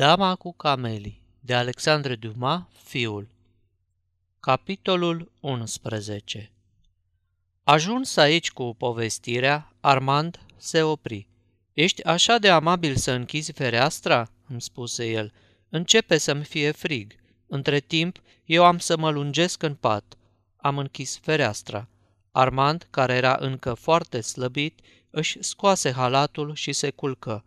[0.00, 3.28] Dama cu camelii de Alexandre Dumas, fiul
[4.40, 6.52] Capitolul 11
[7.64, 11.28] Ajuns aici cu povestirea, Armand se opri.
[11.72, 15.32] Ești așa de amabil să închizi fereastra?" îmi spuse el.
[15.68, 17.14] Începe să-mi fie frig.
[17.46, 20.16] Între timp, eu am să mă lungesc în pat.
[20.56, 21.88] Am închis fereastra.
[22.32, 24.80] Armand, care era încă foarte slăbit,
[25.10, 27.44] își scoase halatul și se culcă.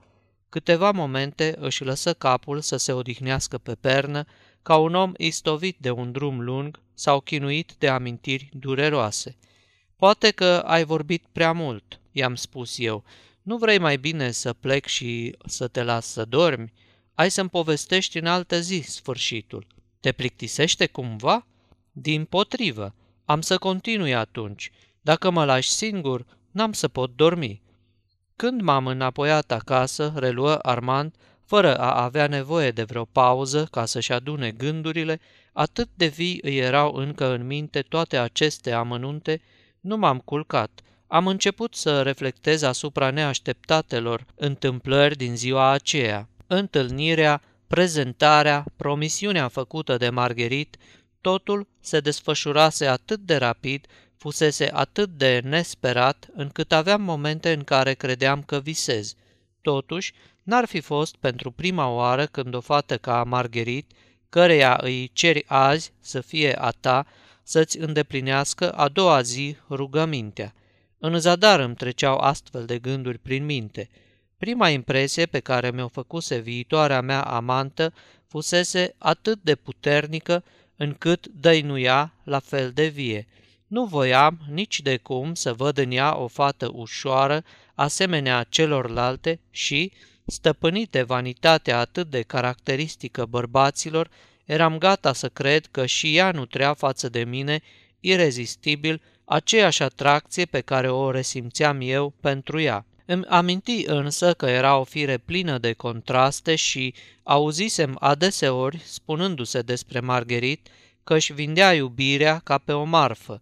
[0.54, 4.26] Câteva momente își lăsă capul să se odihnească pe pernă,
[4.62, 9.38] ca un om istovit de un drum lung sau chinuit de amintiri dureroase.
[9.96, 13.04] Poate că ai vorbit prea mult, i-am spus eu.
[13.42, 16.74] Nu vrei mai bine să plec și să te las să dormi?
[17.14, 19.68] Ai să-mi povestești în altă zi sfârșitul.
[20.00, 21.48] Te plictisește cumva?
[21.92, 22.96] Din potrivă.
[23.26, 24.72] Am să continui atunci.
[25.02, 27.62] Dacă mă lași singur, n-am să pot dormi.
[28.36, 31.16] Când m-am înapoiat acasă, reluă Armand,
[31.46, 35.20] fără a avea nevoie de vreo pauză ca să-și adune gândurile,
[35.54, 39.42] atât de vii îi erau încă în minte toate aceste amănunte,
[39.80, 40.82] nu m-am culcat.
[41.08, 46.30] Am început să reflectez asupra neașteptatelor întâmplări din ziua aceea.
[46.48, 50.78] Întâlnirea, prezentarea, promisiunea făcută de Margherit,
[51.22, 53.86] totul se desfășurase atât de rapid
[54.24, 59.16] fusese atât de nesperat încât aveam momente în care credeam că visez.
[59.62, 63.92] Totuși, n-ar fi fost pentru prima oară când o fată ca Margherit,
[64.30, 67.06] căreia îi ceri azi să fie a ta,
[67.44, 70.54] să-ți îndeplinească a doua zi rugămintea.
[70.98, 73.90] În zadar îmi treceau astfel de gânduri prin minte.
[74.38, 77.94] Prima impresie pe care mi-o făcuse viitoarea mea amantă
[78.28, 80.44] fusese atât de puternică
[80.76, 83.28] încât dăinuia la fel de vie–
[83.74, 87.44] nu voiam nici de cum să văd în ea o fată ușoară,
[87.76, 89.92] asemenea celorlalte și,
[90.26, 94.10] stăpânit de vanitatea atât de caracteristică bărbaților,
[94.46, 97.62] eram gata să cred că și ea nutrea față de mine,
[98.00, 102.86] irezistibil, aceeași atracție pe care o resimțeam eu pentru ea.
[103.06, 106.94] Îmi aminti însă că era o fire plină de contraste și
[107.24, 110.68] auzisem adeseori, spunându-se despre Margherit,
[111.04, 113.42] că își vindea iubirea ca pe o marfă,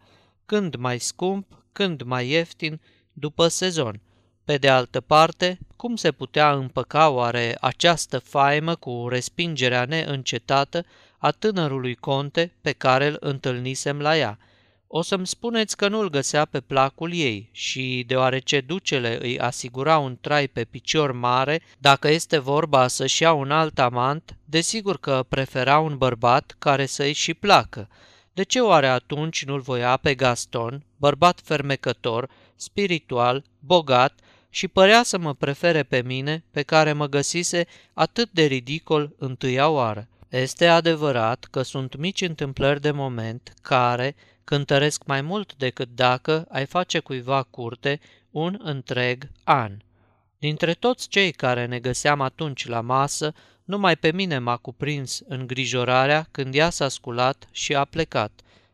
[0.52, 2.82] când mai scump, când mai ieftin,
[3.14, 4.02] după sezon.
[4.44, 10.86] Pe de altă parte, cum se putea împăca oare această faimă cu respingerea neîncetată
[11.18, 14.38] a tânărului conte pe care îl întâlnisem la ea?
[14.88, 20.18] O să-mi spuneți că nu-l găsea pe placul ei și, deoarece ducele îi asigura un
[20.22, 25.80] trai pe picior mare, dacă este vorba să-și ia un alt amant, desigur că prefera
[25.80, 27.88] un bărbat care să-i și placă–
[28.34, 34.20] de ce oare atunci nu-l voia pe Gaston, bărbat fermecător, spiritual, bogat
[34.50, 39.70] și părea să mă prefere pe mine, pe care mă găsise atât de ridicol întâia
[39.70, 40.08] oară?
[40.30, 46.66] Este adevărat că sunt mici întâmplări de moment care cântăresc mai mult decât dacă ai
[46.66, 48.00] face cuiva curte
[48.30, 49.78] un întreg an.
[50.38, 53.34] Dintre toți cei care ne găseam atunci la masă,
[53.72, 58.32] numai pe mine m-a cuprins îngrijorarea când ea s-a sculat și a plecat.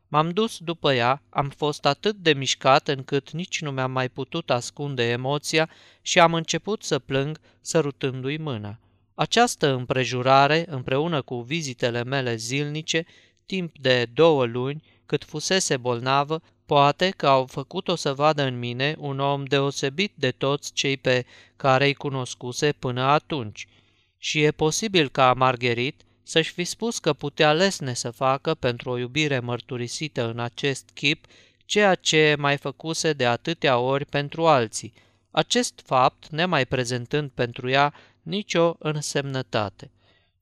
[0.07, 4.49] M-am dus după ea, am fost atât de mișcat încât nici nu mi-am mai putut
[4.49, 5.69] ascunde emoția
[6.01, 8.79] și am început să plâng sărutându-i mâna.
[9.15, 13.05] Această împrejurare, împreună cu vizitele mele zilnice,
[13.45, 18.95] timp de două luni, cât fusese bolnavă, poate că au făcut-o să vadă în mine
[18.97, 21.25] un om deosebit de toți cei pe
[21.55, 23.67] care îi cunoscuse până atunci–
[24.17, 28.97] și e posibil ca Margherit să-și fi spus că putea lesne să facă pentru o
[28.97, 31.25] iubire mărturisită în acest chip
[31.66, 34.94] ceea ce mai făcuse de atâtea ori pentru alții,
[35.31, 39.91] acest fapt nemai prezentând pentru ea nicio însemnătate.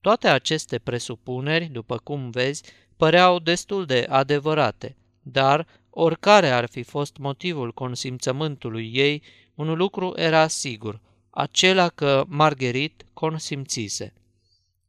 [0.02, 2.64] Toate aceste presupuneri, după cum vezi,
[2.98, 9.22] păreau destul de adevărate, dar, oricare ar fi fost motivul consimțământului ei,
[9.56, 11.00] un lucru era sigur–
[11.36, 14.14] acela că Margherit consimțise.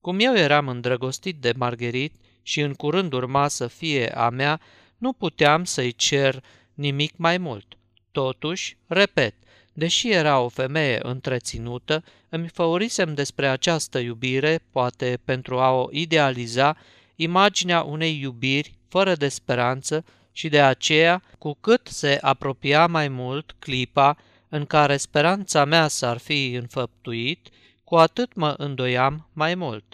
[0.00, 4.60] Cum eu eram îndrăgostit de Margherit și în curând urma să fie a mea,
[4.98, 6.42] nu puteam să-i cer
[6.74, 7.78] nimic mai mult.
[8.12, 9.34] Totuși, repet,
[9.72, 16.76] deși era o femeie întreținută, îmi făurisem despre această iubire, poate pentru a o idealiza,
[17.16, 23.54] imaginea unei iubiri fără de speranță și de aceea, cu cât se apropia mai mult
[23.58, 24.16] clipa
[24.56, 27.48] în care speranța mea s-ar fi înfăptuit,
[27.84, 29.84] cu atât mă îndoiam mai mult.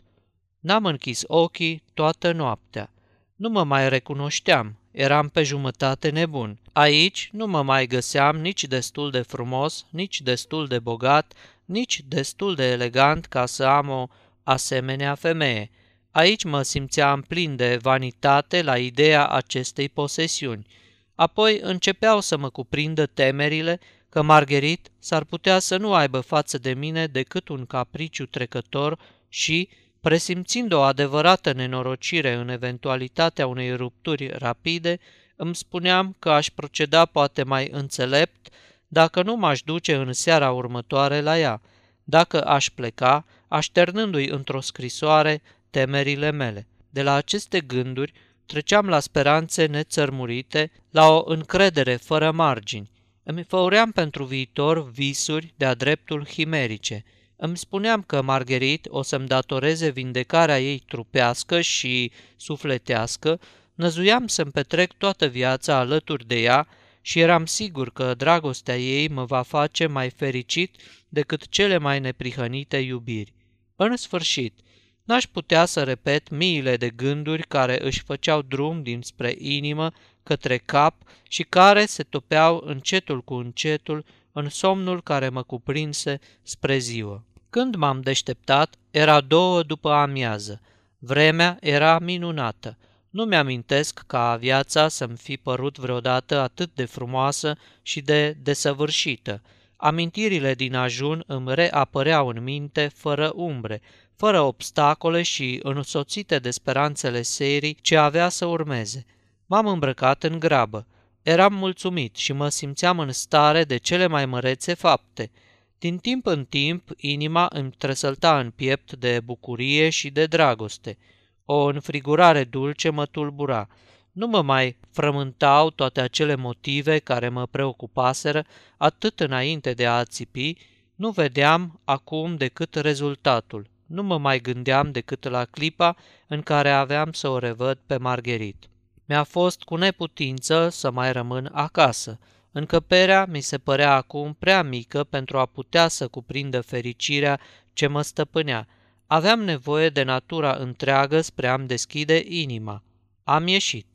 [0.60, 2.90] N-am închis ochii toată noaptea.
[3.36, 6.58] Nu mă mai recunoșteam, eram pe jumătate nebun.
[6.72, 11.32] Aici nu mă mai găseam nici destul de frumos, nici destul de bogat,
[11.64, 14.06] nici destul de elegant ca să am o
[14.42, 15.70] asemenea femeie.
[16.10, 20.66] Aici mă simțeam plin de vanitate la ideea acestei posesiuni.
[21.14, 23.80] Apoi începeau să mă cuprindă temerile
[24.12, 28.98] că Margherit s-ar putea să nu aibă față de mine decât un capriciu trecător
[29.28, 29.68] și,
[30.00, 34.98] presimțind o adevărată nenorocire în eventualitatea unei rupturi rapide,
[35.36, 38.48] îmi spuneam că aș proceda poate mai înțelept
[38.88, 41.60] dacă nu m-aș duce în seara următoare la ea,
[42.04, 46.66] dacă aș pleca, așternându-i într-o scrisoare temerile mele.
[46.90, 48.12] De la aceste gânduri
[48.46, 52.90] treceam la speranțe nețărmurite, la o încredere fără margini.
[53.24, 57.04] Îmi făuream pentru viitor visuri de-a dreptul chimerice.
[57.36, 63.40] Îmi spuneam că Margherit o să-mi datoreze vindecarea ei trupească și sufletească,
[63.74, 66.68] năzuiam să-mi petrec toată viața alături de ea
[67.00, 70.76] și eram sigur că dragostea ei mă va face mai fericit
[71.08, 73.32] decât cele mai neprihănite iubiri.
[73.76, 74.58] În sfârșit,
[75.04, 79.92] n-aș putea să repet miile de gânduri care își făceau drum dinspre inimă
[80.22, 80.94] către cap
[81.28, 87.22] și care se topeau încetul cu încetul în somnul care mă cuprinse spre ziua.
[87.50, 90.60] Când m-am deșteptat, era două după amiază.
[90.98, 92.78] Vremea era minunată.
[93.10, 99.42] Nu mi-amintesc ca viața să-mi fi părut vreodată atât de frumoasă și de desăvârșită.
[99.76, 103.80] Amintirile din ajun îmi reapăreau în minte fără umbre,
[104.16, 109.06] fără obstacole și însoțite de speranțele serii ce avea să urmeze.
[109.52, 110.86] M-am îmbrăcat în grabă.
[111.22, 115.30] Eram mulțumit și mă simțeam în stare de cele mai mărețe fapte.
[115.78, 120.98] Din timp în timp, inima îmi tresălta în piept de bucurie și de dragoste.
[121.44, 123.68] O înfrigurare dulce mă tulbura.
[124.12, 128.44] Nu mă mai frământau toate acele motive care mă preocupaseră
[128.76, 130.56] atât înainte de a țipi,
[130.94, 133.70] nu vedeam acum decât rezultatul.
[133.86, 135.96] Nu mă mai gândeam decât la clipa
[136.26, 138.66] în care aveam să o revăd pe Margherit.
[139.04, 142.18] Mi-a fost cu neputință să mai rămân acasă.
[142.52, 147.40] Încăperea mi se părea acum prea mică pentru a putea să cuprindă fericirea
[147.72, 148.66] ce mă stăpânea.
[149.06, 152.82] Aveam nevoie de natura întreagă spre a-mi deschide inima.
[153.24, 153.86] Am ieșit.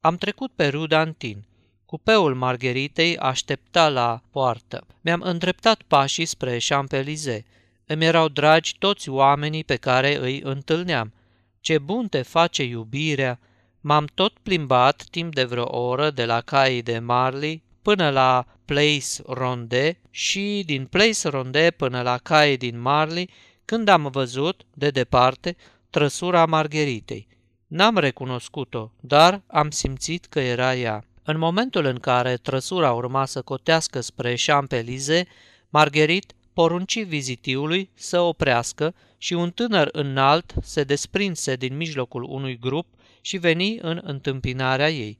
[0.00, 1.44] Am trecut pe Rudantin.
[1.86, 4.86] Cupeul Margheritei aștepta la poartă.
[5.00, 7.44] Mi-am îndreptat pașii spre Champs-Élysées.
[7.86, 11.12] Îmi erau dragi toți oamenii pe care îi întâlneam.
[11.60, 13.38] Ce bun te face iubirea!
[13.86, 19.22] M-am tot plimbat timp de vreo oră de la caii de Marley până la Place
[19.26, 23.30] Ronde și din Place Ronde până la caii din Marley
[23.64, 25.56] când am văzut, de departe,
[25.90, 27.28] trăsura Margheritei.
[27.66, 31.04] N-am recunoscut-o, dar am simțit că era ea.
[31.22, 35.28] În momentul în care trăsura urma să cotească spre Champs-Élysées,
[35.68, 42.86] Margherit porunci vizitiului să oprească și un tânăr înalt se desprinse din mijlocul unui grup
[43.24, 45.18] și veni în întâmpinarea ei.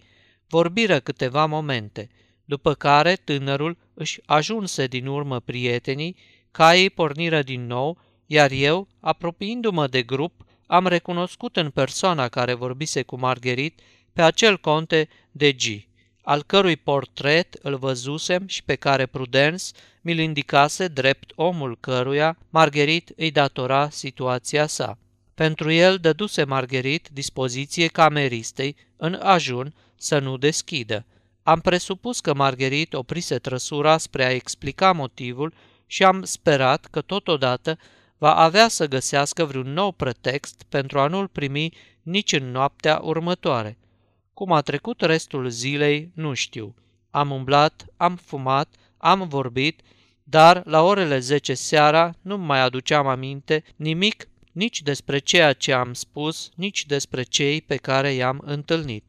[0.49, 2.09] Vorbiră câteva momente,
[2.45, 6.17] după care tânărul își ajunse din urmă prietenii,
[6.51, 13.03] caii porniră din nou, iar eu, apropiindu-mă de grup, am recunoscut în persoana care vorbise
[13.03, 13.81] cu Margherit
[14.13, 15.63] pe acel conte de G,
[16.23, 19.65] al cărui portret îl văzusem și pe care Prudence
[20.01, 24.99] mi-l indicase drept omul căruia Margherit îi datora situația sa.
[25.35, 31.07] Pentru el dăduse Margherit dispoziție cameristei în ajun să nu deschidă.
[31.43, 35.55] Am presupus că Margherit oprise trăsura spre a explica motivul
[35.87, 37.79] și am sperat că totodată
[38.19, 43.79] va avea să găsească vreun nou pretext pentru a nu-l primi nici în noaptea următoare.
[44.35, 46.75] Cum a trecut restul zilei, nu știu.
[47.11, 49.81] Am umblat, am fumat, am vorbit,
[50.23, 55.95] dar la orele 10 seara nu mai aduceam aminte nimic nici despre ceea ce am
[55.95, 59.05] spus, nici despre cei pe care i-am întâlnit.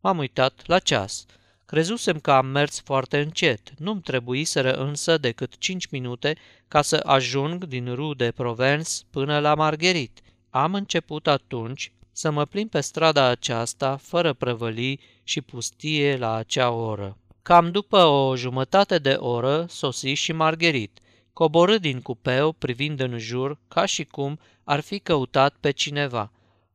[0.00, 1.26] M-am uitat la ceas.
[1.70, 3.70] Crezusem că am mers foarte încet.
[3.78, 6.36] Nu-mi trebuiseră însă decât cinci minute
[6.68, 10.20] ca să ajung din Rue de Provence până la Margherit.
[10.50, 16.70] Am început atunci să mă plimb pe strada aceasta fără prăvălii și pustie la acea
[16.70, 17.18] oră.
[17.42, 20.98] Cam după o jumătate de oră sosi și Margherit.
[21.32, 26.32] Coborâ din cupeu privind în jur ca și cum ar fi căutat pe cineva.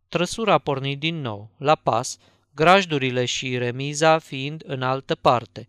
[0.08, 2.18] Trăsura porni din nou, la pas,
[2.56, 5.68] grajdurile și remiza fiind în altă parte.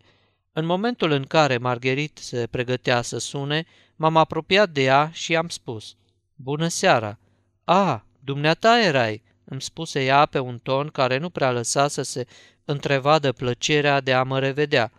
[0.52, 3.66] În momentul în care Margherit se pregătea să sune,
[3.96, 5.96] m-am apropiat de ea și am spus,
[6.34, 7.18] Bună seara!
[7.64, 12.26] A, dumneata erai!" îmi spuse ea pe un ton care nu prea lăsa să se
[12.64, 14.92] întrevadă plăcerea de a mă revedea.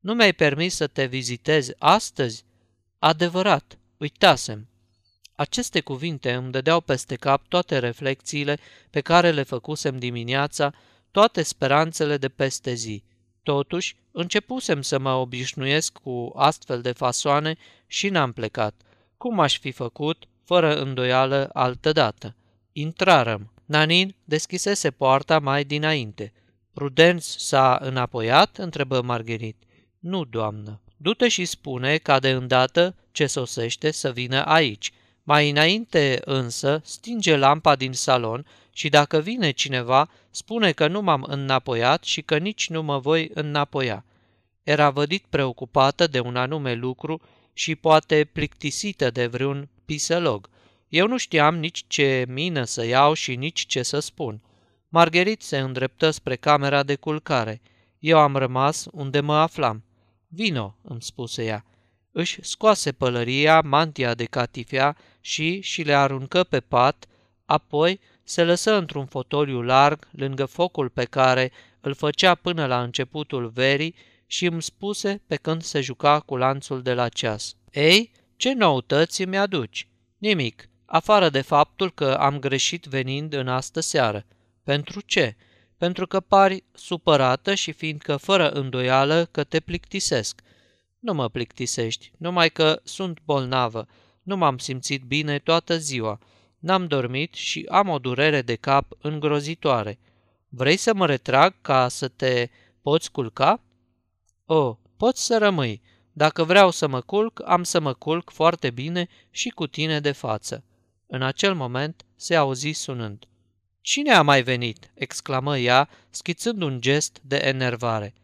[0.00, 2.44] Nu mi-ai permis să te vizitezi astăzi?
[2.98, 4.68] Adevărat, uitasem.
[5.34, 8.58] Aceste cuvinte îmi dădeau peste cap toate reflexiile
[8.90, 10.72] pe care le făcusem dimineața
[11.10, 13.02] toate speranțele de peste zi.
[13.42, 18.74] Totuși, începusem să mă obișnuiesc cu astfel de fasoane și n-am plecat.
[19.16, 22.36] Cum aș fi făcut, fără îndoială, altădată?
[22.72, 23.52] Intrarăm.
[23.64, 26.32] Nanin deschisese poarta mai dinainte.
[26.72, 28.58] Prudenț s-a înapoiat?
[28.58, 29.62] întrebă Margherit.
[29.98, 30.80] Nu, doamnă.
[30.96, 34.92] Du-te și spune ca de îndată ce sosește să vină aici.
[35.28, 41.24] Mai înainte însă stinge lampa din salon și dacă vine cineva, spune că nu m-am
[41.28, 44.04] înapoiat și că nici nu mă voi înapoia.
[44.62, 47.20] Era vădit preocupată de un anume lucru
[47.52, 50.48] și poate plictisită de vreun pisălog.
[50.88, 54.40] Eu nu știam nici ce mină să iau și nici ce să spun.
[54.88, 57.60] Margherit se îndreptă spre camera de culcare.
[57.98, 59.84] Eu am rămas unde mă aflam.
[60.28, 61.64] Vino, îmi spuse ea.
[62.12, 67.06] Își scoase pălăria, mantia de catifea și și le aruncă pe pat,
[67.44, 73.48] apoi se lăsă într-un fotoliu larg lângă focul pe care îl făcea până la începutul
[73.48, 73.94] verii
[74.26, 77.54] și îmi spuse pe când se juca cu lanțul de la ceas.
[77.72, 79.88] Ei, ce noutăți îmi aduci?
[80.18, 84.24] Nimic, afară de faptul că am greșit venind în astă seară.
[84.62, 85.36] Pentru ce?
[85.76, 90.40] Pentru că pari supărată și fiindcă fără îndoială că te plictisesc.
[90.98, 93.86] Nu mă plictisești, numai că sunt bolnavă.
[94.22, 96.18] Nu m-am simțit bine toată ziua
[96.58, 99.98] n-am dormit și am o durere de cap îngrozitoare.
[100.48, 102.48] Vrei să mă retrag ca să te
[102.82, 103.62] poți culca?
[104.46, 105.82] O, poți să rămâi.
[106.12, 110.12] Dacă vreau să mă culc, am să mă culc foarte bine și cu tine de
[110.12, 110.64] față.
[111.06, 113.24] În acel moment se auzi sunând.
[113.80, 118.14] Cine a mai venit?" exclamă ea, schițând un gest de enervare.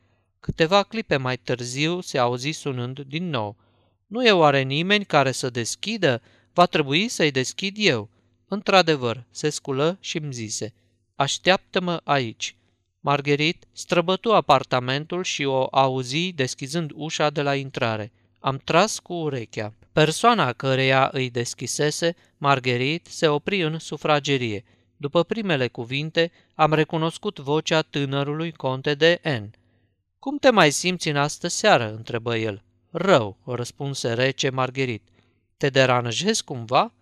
[0.44, 3.56] Câteva clipe mai târziu se auzi sunând din nou.
[4.06, 6.22] Nu e oare nimeni care să deschidă?
[6.52, 8.08] Va trebui să-i deschid eu.
[8.48, 10.74] Într-adevăr, se sculă și îmi zise,
[11.14, 12.56] așteaptă-mă aici.
[13.00, 18.12] Margherit străbătu apartamentul și o auzi deschizând ușa de la intrare.
[18.38, 19.74] Am tras cu urechea.
[19.92, 24.64] Persoana căreia îi deschisese, Margherit, se opri în sufragerie.
[24.96, 29.62] După primele cuvinte, am recunoscut vocea tânărului conte de N.
[30.24, 32.64] Cum te mai simți în astă seară?" întrebă el.
[32.90, 35.08] Rău," răspunse rece Margherit.
[35.56, 36.92] Te deranjezi cumva?"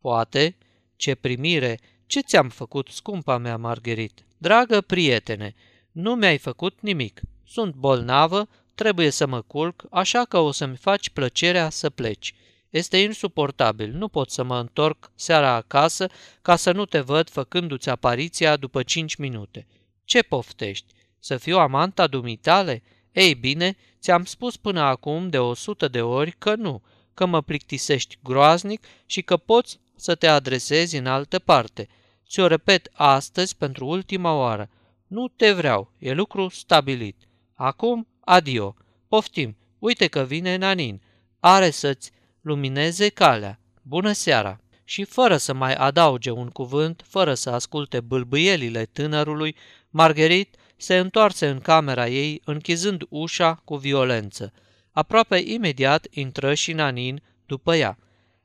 [0.00, 0.56] Poate,"
[0.96, 1.78] Ce primire!
[2.06, 4.24] Ce ți-am făcut, scumpa mea Margherit?
[4.38, 5.54] Dragă prietene,
[5.92, 7.20] nu mi-ai făcut nimic.
[7.44, 12.34] Sunt bolnavă, trebuie să mă culc, așa că o să-mi faci plăcerea să pleci.
[12.70, 16.08] Este insuportabil, nu pot să mă întorc seara acasă
[16.42, 19.66] ca să nu te văd făcându-ți apariția după cinci minute.
[20.04, 20.94] Ce poftești?
[21.24, 22.82] Să fiu amanta dumitale?
[23.12, 26.82] Ei bine, ți-am spus până acum de o sută de ori că nu,
[27.14, 31.88] că mă plictisești groaznic și că poți să te adresezi în altă parte.
[32.28, 34.70] Ți-o repet astăzi pentru ultima oară.
[35.06, 37.16] Nu te vreau, e lucru stabilit.
[37.54, 38.74] Acum, adio.
[39.08, 41.02] Poftim, uite că vine Nanin.
[41.40, 42.10] Are să-ți
[42.40, 43.60] lumineze calea.
[43.82, 44.60] Bună seara!
[44.84, 49.56] Și fără să mai adauge un cuvânt, fără să asculte bâlbâielile tânărului,
[49.90, 54.52] Margherit se întoarse în camera ei, închizând ușa cu violență.
[54.90, 57.98] Aproape imediat intră și Nanin după ea.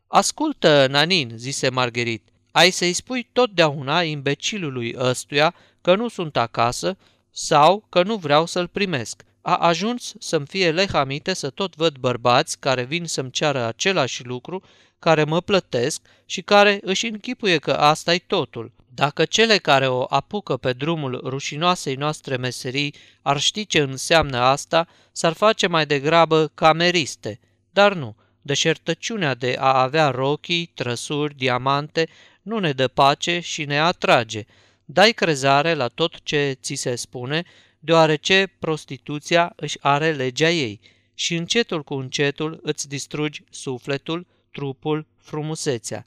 [0.08, 6.98] Ascultă, Nanin, zise Margherit, ai să-i spui totdeauna imbecilului ăstuia că nu sunt acasă
[7.32, 9.24] sau că nu vreau să-l primesc.
[9.42, 14.64] A ajuns să-mi fie lehamite să tot văd bărbați care vin să-mi ceară același lucru,
[15.00, 18.72] care mă plătesc și care își închipuie că asta e totul.
[18.94, 24.88] Dacă cele care o apucă pe drumul rușinoasei noastre meserii ar ști ce înseamnă asta,
[25.12, 27.40] s-ar face mai degrabă cameriste.
[27.72, 32.08] Dar nu, deșertăciunea de a avea rochii, trăsuri, diamante
[32.42, 34.46] nu ne dă pace și ne atrage.
[34.86, 37.44] Dai crezare la tot ce ți se spune,
[37.80, 40.80] deoarece prostituția își are legea ei
[41.14, 44.28] și încetul cu încetul îți distrugi sufletul,
[44.58, 46.06] trupul, frumusețea.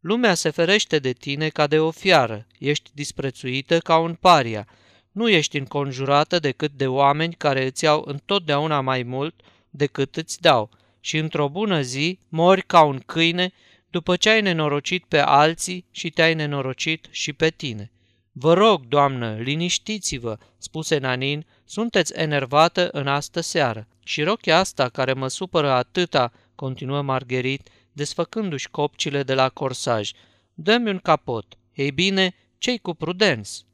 [0.00, 4.66] Lumea se ferește de tine ca de o fiară, ești disprețuită ca un paria,
[5.12, 9.34] nu ești înconjurată decât de oameni care îți iau întotdeauna mai mult
[9.70, 10.70] decât îți dau
[11.00, 13.52] și într-o bună zi mori ca un câine
[13.90, 17.90] după ce ai nenorocit pe alții și te-ai nenorocit și pe tine.
[18.32, 23.86] Vă rog, doamnă, liniștiți-vă, spuse Nanin, sunteți enervată în astă seară.
[24.04, 30.10] Și rochia asta care mă supără atâta, continuă Margherit, desfăcându-și copcile de la corsaj.
[30.54, 31.58] Dă-mi un capot.
[31.74, 33.64] Ei bine, cei cu prudens?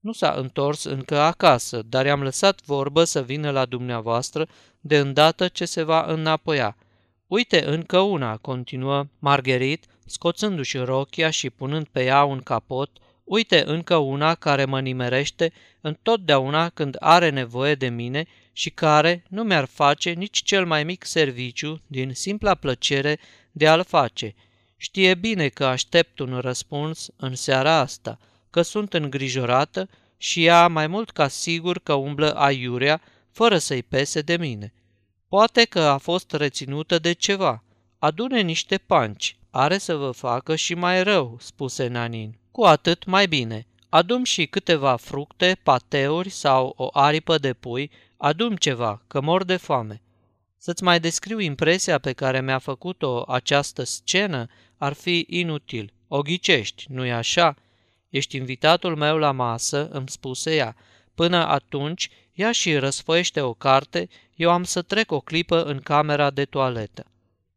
[0.00, 4.48] Nu s-a întors încă acasă, dar i-am lăsat vorbă să vină la dumneavoastră
[4.80, 6.76] de îndată ce se va înapoia.
[7.26, 12.90] Uite încă una, continuă Margherit, scoțându-și rochia și punând pe ea un capot,
[13.24, 19.42] uite încă una care mă nimerește întotdeauna când are nevoie de mine și care nu
[19.42, 23.18] mi-ar face nici cel mai mic serviciu din simpla plăcere
[23.52, 24.34] de a-l face.
[24.76, 28.18] Știe bine că aștept un răspuns în seara asta,
[28.50, 34.20] că sunt îngrijorată și ea mai mult ca sigur că umblă aiurea fără să-i pese
[34.20, 34.72] de mine.
[35.28, 37.64] Poate că a fost reținută de ceva.
[37.98, 39.36] Adune niște panci.
[39.50, 42.38] Are să vă facă și mai rău, spuse Nanin.
[42.50, 43.66] Cu atât mai bine.
[43.88, 47.90] Adum și câteva fructe, pateuri sau o aripă de pui,
[48.22, 50.02] adum ceva, că mor de foame.
[50.56, 55.92] Să-ți mai descriu impresia pe care mi-a făcut-o această scenă ar fi inutil.
[56.08, 57.54] O ghicești, nu-i așa?
[58.08, 60.76] Ești invitatul meu la masă, îmi spuse ea.
[61.14, 66.30] Până atunci, ia și răsfăiește o carte, eu am să trec o clipă în camera
[66.30, 67.06] de toaletă.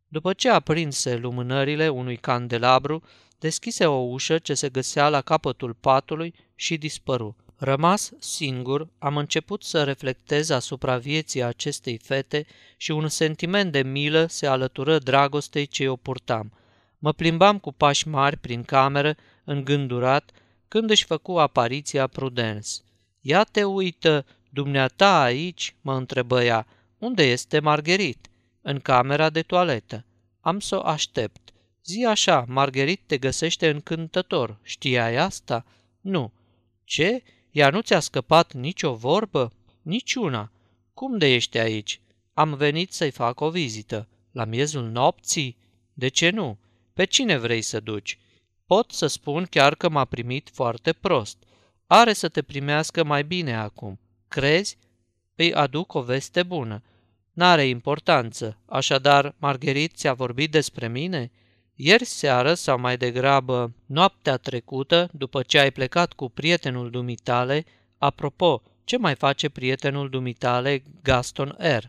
[0.08, 3.04] După ce aprinse lumânările unui candelabru,
[3.40, 7.36] deschise o ușă ce se găsea la capătul patului și dispăru.
[7.58, 12.46] Rămas singur, am început să reflectez asupra vieții acestei fete
[12.78, 16.52] și un sentiment de milă se alătură dragostei ce o purtam.
[16.98, 20.32] Mă plimbam cu pași mari prin cameră, îngândurat,
[20.68, 22.70] când își făcu apariția Prudence.
[23.22, 26.68] Ia te uită, dumneata aici?" mă întrebă ea.
[26.98, 28.28] Unde este Margherit?"
[28.62, 30.06] În camera de toaletă.
[30.42, 31.54] Am să o aștept.
[31.86, 34.58] Zi așa, Margherit te găsește încântător.
[34.62, 35.66] Știai asta?
[36.02, 36.32] Nu.
[36.84, 37.24] Ce?
[37.56, 39.52] Ea nu ți-a scăpat nicio vorbă?
[39.82, 40.52] Niciuna.
[40.94, 42.02] Cum de ești aici?
[42.34, 44.08] Am venit să-i fac o vizită.
[44.32, 45.58] La miezul nopții?
[45.94, 46.58] De ce nu?
[46.94, 48.20] Pe cine vrei să duci?
[48.66, 51.38] Pot să spun chiar că m-a primit foarte prost.
[51.88, 54.00] Are să te primească mai bine acum.
[54.28, 54.78] Crezi?
[55.36, 56.84] Îi aduc o veste bună.
[57.34, 58.58] N-are importanță.
[58.66, 61.32] Așadar, Margherit ți-a vorbit despre mine?
[61.76, 67.66] Ieri seară, sau mai degrabă noaptea trecută, după ce ai plecat cu prietenul dumitale,
[67.98, 71.84] apropo, ce mai face prietenul dumitale Gaston R?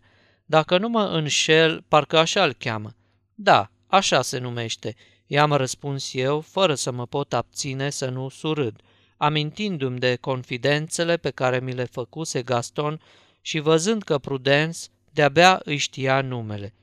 [0.44, 2.94] Dacă nu mă înșel, parcă așa îl cheamă.
[3.34, 4.94] Da, așa se numește.
[5.26, 8.80] I-am răspuns eu, fără să mă pot abține să nu surâd,
[9.16, 13.00] amintindu-mi de confidențele pe care mi le făcuse Gaston
[13.40, 14.78] și văzând că Prudence
[15.10, 16.74] de-abia îi știa numele.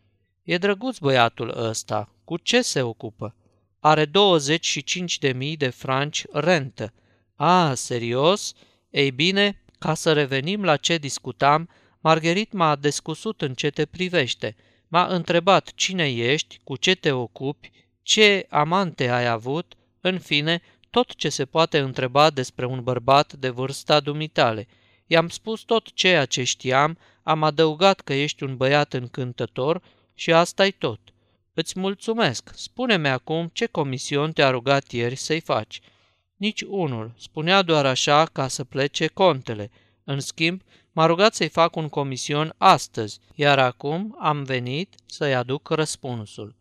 [0.44, 3.36] E drăguț băiatul ăsta, cu ce se ocupă?
[3.80, 6.94] Are 25 de mii de franci rentă.
[7.36, 8.54] A, serios?
[8.90, 14.56] Ei bine, ca să revenim la ce discutam, Margherit m-a descusut în ce te privește.
[14.88, 21.16] M-a întrebat cine ești, cu ce te ocupi, ce amante ai avut, în fine, tot
[21.16, 24.68] ce se poate întreba despre un bărbat de vârsta dumitale.
[25.08, 29.82] I-am spus tot ceea ce știam, am adăugat că ești un băiat încântător
[30.14, 31.00] și asta-i tot.
[31.54, 32.52] Îți mulțumesc.
[32.56, 35.82] Spune-mi acum ce comision te-a rugat ieri să-i faci.
[36.36, 37.14] Nici unul.
[37.18, 39.72] Spunea doar așa ca să plece contele.
[40.04, 40.62] În schimb,
[40.92, 46.56] m-a rugat să-i fac un comision astăzi, iar acum am venit să-i aduc răspunsul.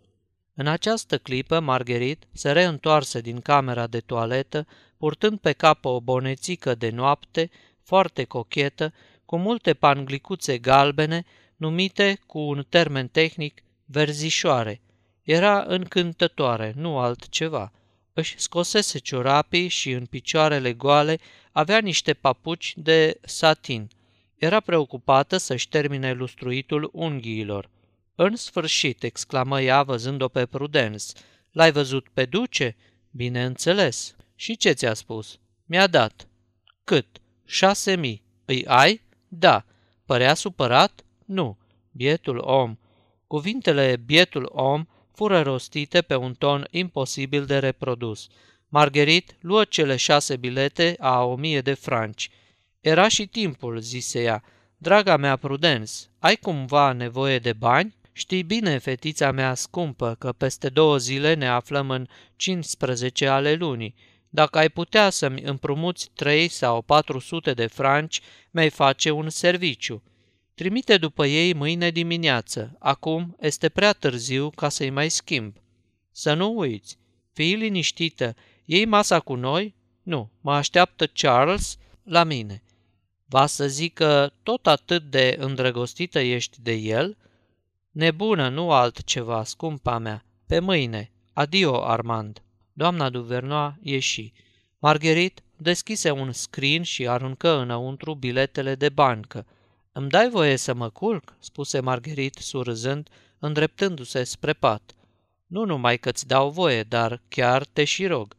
[0.55, 6.75] În această clipă, Margherit se reîntoarse din camera de toaletă, purtând pe cap o bonețică
[6.75, 7.51] de noapte,
[7.83, 8.93] foarte cochetă,
[9.25, 11.25] cu multe panglicuțe galbene,
[11.57, 14.81] numite cu un termen tehnic verzișoare.
[15.23, 17.73] Era încântătoare, nu altceva.
[18.13, 21.19] Își scosese ciorapii și în picioarele goale
[21.53, 23.91] avea niște papuci de satin.
[24.35, 27.71] Era preocupată să-și termine lustruitul unghiilor.
[28.15, 31.07] În sfârșit, exclamă ea văzând-o pe Prudence.
[31.51, 32.77] L-ai văzut pe duce?
[33.11, 34.15] Bineînțeles.
[34.35, 35.39] Și ce ți-a spus?
[35.65, 36.29] Mi-a dat.
[36.85, 37.07] Cât?
[37.45, 38.23] Șase mii.
[38.45, 39.01] Îi ai?
[39.29, 39.65] Da.
[40.07, 41.05] Părea supărat?
[41.25, 41.59] Nu.
[41.91, 42.77] Bietul om.
[43.33, 48.29] Cuvintele bietul om fură rostite pe un ton imposibil de reprodus.
[48.69, 52.31] Margherit luă cele șase bilete a o mie de franci.
[52.81, 54.43] Era și timpul, zise ea.
[54.77, 57.95] Draga mea Prudence, ai cumva nevoie de bani?
[58.13, 63.95] Știi bine, fetița mea scumpă, că peste două zile ne aflăm în 15 ale lunii.
[64.29, 70.03] Dacă ai putea să-mi împrumuți 3 sau 400 de franci, mi-ai face un serviciu.
[70.63, 72.77] Trimite după ei mâine dimineață.
[72.79, 75.57] Acum este prea târziu ca să-i mai schimb.
[76.13, 76.99] Să nu uiți.
[77.33, 78.37] Fii liniștită.
[78.65, 79.75] Iei masa cu noi?
[80.03, 80.31] Nu.
[80.41, 82.63] Mă așteaptă Charles la mine.
[83.27, 87.17] Va să zică tot atât de îndrăgostită ești de el?
[87.91, 90.25] Nebună, nu altceva, scumpa mea.
[90.47, 91.11] Pe mâine.
[91.33, 92.43] Adio, Armand.
[92.73, 94.33] Doamna Duvernoa ieși.
[94.79, 99.47] Margherit deschise un scrin și aruncă înăuntru biletele de bancă.
[99.93, 104.95] Îmi dai voie să mă culc?" spuse Margherit surzând, îndreptându-se spre pat.
[105.47, 108.37] Nu numai că-ți dau voie, dar chiar te și rog."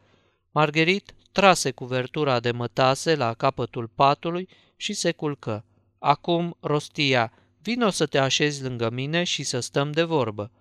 [0.51, 5.65] Margherit trase cuvertura de mătase la capătul patului și se culcă.
[5.99, 10.51] Acum rostia, vino să te așezi lângă mine și să stăm de vorbă.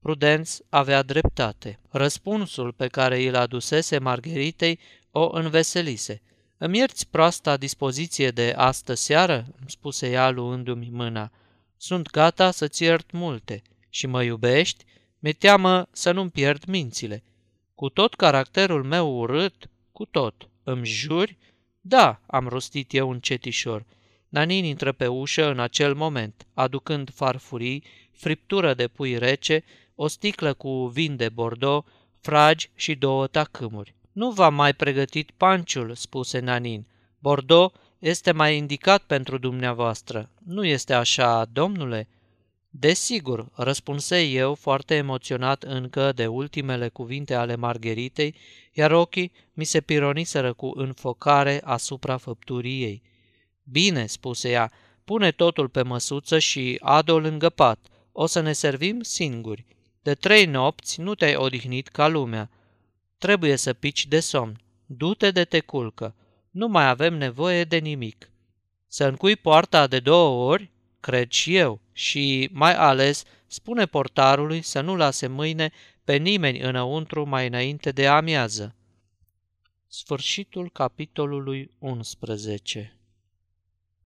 [0.00, 1.80] Prudenț avea dreptate.
[1.90, 4.78] Răspunsul pe care îl adusese Margheritei
[5.10, 6.22] o înveselise.
[6.64, 11.30] Îmi ierți proasta dispoziție de astă seară?" îmi spuse ea luându-mi mâna.
[11.76, 13.62] Sunt gata să-ți iert multe.
[13.88, 14.84] Și mă iubești?
[15.18, 17.22] Mi-e teamă să nu-mi pierd mințile.
[17.74, 19.70] Cu tot caracterul meu urât?
[19.92, 20.48] Cu tot.
[20.62, 21.38] Îmi juri?
[21.80, 23.84] Da, am rostit eu încetișor.
[24.28, 30.54] Nanin intră pe ușă în acel moment, aducând farfurii, friptură de pui rece, o sticlă
[30.54, 31.88] cu vin de Bordeaux,
[32.20, 33.94] fragi și două tacâmuri.
[34.12, 36.86] Nu v-am mai pregătit panciul, spuse Nanin.
[37.18, 40.30] Bordeaux este mai indicat pentru dumneavoastră.
[40.44, 42.08] Nu este așa, domnule?"
[42.74, 48.34] Desigur, răspunse eu, foarte emoționat încă de ultimele cuvinte ale Margheritei,
[48.72, 53.02] iar ochii mi se pironiseră cu înfocare asupra făpturii ei.
[53.64, 54.72] Bine, spuse ea,
[55.04, 57.78] pune totul pe măsuță și adu lângă pat.
[58.12, 59.64] O să ne servim singuri.
[60.02, 62.50] De trei nopți nu te-ai odihnit ca lumea.
[63.22, 64.60] Trebuie să pici de somn.
[64.86, 66.14] Du-te de te culcă.
[66.50, 68.30] Nu mai avem nevoie de nimic.
[68.86, 70.70] Să încui poarta de două ori?
[71.00, 71.80] Cred și eu.
[71.92, 75.70] Și, mai ales, spune portarului să nu lase mâine
[76.04, 78.74] pe nimeni înăuntru mai înainte de amiază.
[79.86, 82.96] Sfârșitul capitolului 11